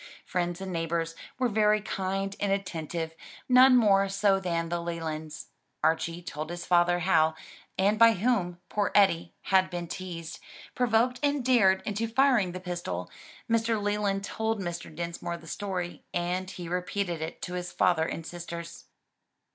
Friends 0.25 0.59
and 0.61 0.73
neighbors 0.73 1.13
were 1.37 1.47
very 1.47 1.79
kind 1.79 2.35
and 2.39 2.51
attentive, 2.51 3.13
none 3.47 3.77
more 3.77 4.09
so 4.09 4.39
than 4.39 4.69
the 4.69 4.81
Lelands. 4.81 5.49
Archie 5.83 6.23
told 6.23 6.49
his 6.49 6.65
father 6.65 7.01
how, 7.01 7.35
and 7.77 7.99
by 7.99 8.13
whom, 8.13 8.57
poor 8.67 8.91
Eddie 8.95 9.35
had 9.43 9.69
been 9.69 9.87
teased, 9.87 10.39
provoked 10.73 11.19
and 11.21 11.45
dared 11.45 11.83
into 11.85 12.07
firing 12.07 12.51
the 12.51 12.59
pistol; 12.59 13.11
Mr. 13.47 13.79
Leland 13.79 14.23
told 14.23 14.59
Mr. 14.59 14.89
Dinsmore 14.89 15.37
the 15.37 15.45
story, 15.45 16.03
and 16.15 16.49
he 16.49 16.67
repeated 16.67 17.21
it 17.21 17.39
to 17.43 17.53
his 17.53 17.71
father 17.71 18.03
and 18.07 18.25
sisters. 18.25 18.85